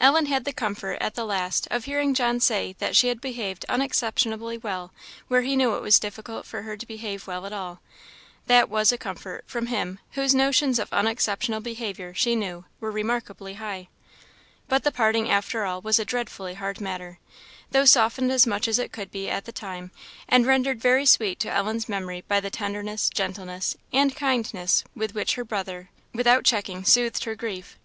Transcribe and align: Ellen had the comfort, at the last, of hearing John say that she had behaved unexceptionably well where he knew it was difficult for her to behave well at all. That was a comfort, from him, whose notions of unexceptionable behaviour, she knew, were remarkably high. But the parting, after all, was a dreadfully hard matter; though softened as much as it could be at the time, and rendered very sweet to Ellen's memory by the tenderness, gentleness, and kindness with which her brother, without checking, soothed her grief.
Ellen 0.00 0.26
had 0.26 0.44
the 0.44 0.52
comfort, 0.52 0.96
at 1.00 1.16
the 1.16 1.24
last, 1.24 1.66
of 1.72 1.86
hearing 1.86 2.14
John 2.14 2.38
say 2.38 2.76
that 2.78 2.94
she 2.94 3.08
had 3.08 3.20
behaved 3.20 3.66
unexceptionably 3.68 4.56
well 4.56 4.92
where 5.26 5.42
he 5.42 5.56
knew 5.56 5.74
it 5.74 5.82
was 5.82 5.98
difficult 5.98 6.46
for 6.46 6.62
her 6.62 6.76
to 6.76 6.86
behave 6.86 7.26
well 7.26 7.44
at 7.46 7.52
all. 7.52 7.80
That 8.46 8.68
was 8.70 8.92
a 8.92 8.96
comfort, 8.96 9.42
from 9.48 9.66
him, 9.66 9.98
whose 10.12 10.36
notions 10.36 10.78
of 10.78 10.88
unexceptionable 10.92 11.64
behaviour, 11.64 12.14
she 12.14 12.36
knew, 12.36 12.64
were 12.78 12.92
remarkably 12.92 13.54
high. 13.54 13.88
But 14.68 14.84
the 14.84 14.92
parting, 14.92 15.28
after 15.28 15.64
all, 15.64 15.80
was 15.82 15.98
a 15.98 16.04
dreadfully 16.04 16.54
hard 16.54 16.80
matter; 16.80 17.18
though 17.72 17.86
softened 17.86 18.30
as 18.30 18.46
much 18.46 18.68
as 18.68 18.78
it 18.78 18.92
could 18.92 19.10
be 19.10 19.28
at 19.28 19.46
the 19.46 19.50
time, 19.50 19.90
and 20.28 20.46
rendered 20.46 20.80
very 20.80 21.06
sweet 21.06 21.40
to 21.40 21.50
Ellen's 21.50 21.88
memory 21.88 22.22
by 22.28 22.38
the 22.38 22.50
tenderness, 22.50 23.10
gentleness, 23.12 23.76
and 23.92 24.14
kindness 24.14 24.84
with 24.94 25.12
which 25.16 25.34
her 25.34 25.44
brother, 25.44 25.90
without 26.14 26.44
checking, 26.44 26.84
soothed 26.84 27.24
her 27.24 27.34
grief. 27.34 27.76